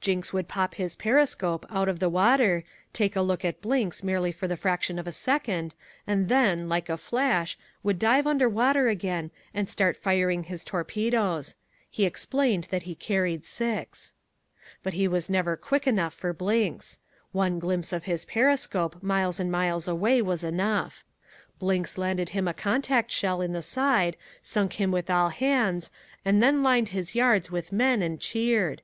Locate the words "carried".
12.94-13.44